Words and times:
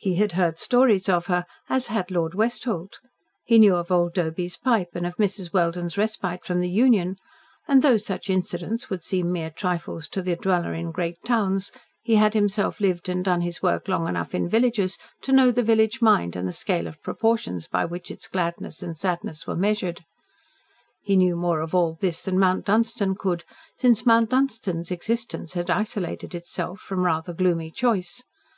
He 0.00 0.16
had 0.16 0.32
heard 0.32 0.58
stories 0.58 1.08
of 1.08 1.28
her, 1.28 1.46
as 1.70 1.86
had 1.86 2.10
Lord 2.10 2.34
Westholt. 2.34 2.98
He 3.42 3.58
knew 3.58 3.76
of 3.76 3.90
old 3.90 4.12
Doby's 4.12 4.58
pipe, 4.58 4.88
and 4.92 5.06
of 5.06 5.16
Mrs. 5.16 5.54
Welden's 5.54 5.96
respite 5.96 6.44
from 6.44 6.60
the 6.60 6.68
Union, 6.68 7.16
and 7.66 7.80
though 7.80 7.96
such 7.96 8.28
incidents 8.28 8.90
would 8.90 9.02
seem 9.02 9.32
mere 9.32 9.48
trifles 9.48 10.08
to 10.08 10.20
the 10.20 10.36
dweller 10.36 10.74
in 10.74 10.90
great 10.92 11.16
towns, 11.24 11.72
he 12.02 12.16
had 12.16 12.34
himself 12.34 12.80
lived 12.80 13.08
and 13.08 13.24
done 13.24 13.40
his 13.40 13.62
work 13.62 13.88
long 13.88 14.06
enough 14.06 14.34
in 14.34 14.46
villages 14.46 14.98
to 15.22 15.32
know 15.32 15.50
the 15.50 15.62
village 15.62 16.02
mind 16.02 16.36
and 16.36 16.46
the 16.46 16.52
scale 16.52 16.86
of 16.86 17.00
proportions 17.02 17.66
by 17.66 17.86
which 17.86 18.10
its 18.10 18.28
gladness 18.28 18.82
and 18.82 18.98
sadness 18.98 19.46
were 19.46 19.56
measured. 19.56 20.04
He 21.00 21.16
knew 21.16 21.34
more 21.34 21.60
of 21.60 21.74
all 21.74 21.94
this 21.94 22.20
than 22.20 22.38
Mount 22.38 22.66
Dunstan 22.66 23.14
could, 23.14 23.42
since 23.78 24.04
Mount 24.04 24.28
Dunstan's 24.28 24.90
existence 24.90 25.54
had 25.54 25.70
isolated 25.70 26.34
itself, 26.34 26.78
from 26.80 27.04
rather 27.04 27.32
gloomy 27.32 27.70
choice. 27.70 28.22